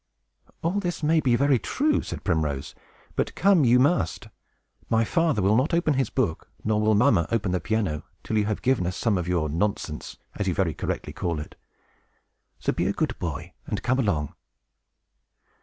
"All 0.63 0.79
this 0.79 1.03
may 1.03 1.19
be 1.19 1.35
very 1.35 1.59
true," 1.59 2.01
said 2.01 2.23
Primrose, 2.23 2.73
"but 3.15 3.35
come 3.35 3.63
you 3.63 3.77
must! 3.77 4.29
My 4.89 5.03
father 5.03 5.43
will 5.43 5.55
not 5.55 5.75
open 5.75 5.93
his 5.93 6.09
book, 6.09 6.49
nor 6.63 6.81
will 6.81 6.95
mamma 6.95 7.27
open 7.31 7.51
the 7.51 7.59
piano, 7.59 8.01
till 8.23 8.35
you 8.39 8.45
have 8.47 8.63
given 8.63 8.87
us 8.87 8.97
some 8.97 9.15
of 9.15 9.27
your 9.27 9.47
nonsense, 9.47 10.17
as 10.33 10.47
you 10.47 10.55
very 10.55 10.73
correctly 10.73 11.13
call 11.13 11.39
it. 11.39 11.53
So 12.57 12.73
be 12.73 12.87
a 12.87 12.93
good 12.93 13.19
boy, 13.19 13.53
and 13.67 13.83
come 13.83 13.99
along." 13.99 14.33